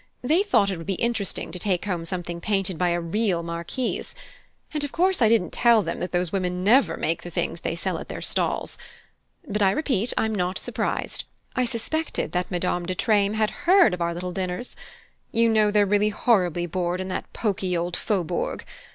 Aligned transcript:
They 0.23 0.41
thought 0.41 0.71
it 0.71 0.77
would 0.79 0.87
be 0.87 0.95
interesting 0.95 1.51
to 1.51 1.59
take 1.59 1.85
home 1.85 2.05
something 2.05 2.41
painted 2.41 2.75
by 2.79 2.89
a 2.89 2.99
real 2.99 3.43
Marquise, 3.43 4.15
and 4.73 4.83
of 4.83 4.91
course 4.91 5.21
I 5.21 5.29
didn't 5.29 5.51
tell 5.51 5.83
them 5.83 5.99
that 5.99 6.11
those 6.11 6.31
women 6.31 6.63
never 6.63 6.97
make 6.97 7.21
the 7.21 7.29
things 7.29 7.61
they 7.61 7.75
sell 7.75 7.99
at 7.99 8.09
their 8.09 8.19
stalls. 8.19 8.79
But 9.47 9.61
I 9.61 9.69
repeat 9.69 10.11
I'm 10.17 10.33
not 10.33 10.57
surprised: 10.57 11.25
I 11.55 11.65
suspected 11.65 12.31
that 12.31 12.49
Madame 12.49 12.87
de 12.87 12.95
Treymes 12.95 13.37
had 13.37 13.51
heard 13.67 13.93
of 13.93 14.01
our 14.01 14.15
little 14.15 14.31
dinners. 14.31 14.75
You 15.31 15.47
know 15.49 15.69
they're 15.69 15.85
really 15.85 16.09
horribly 16.09 16.65
bored 16.65 16.99
in 16.99 17.07
that 17.09 17.31
poky 17.31 17.77
old 17.77 17.95
Faubourg. 17.95 18.65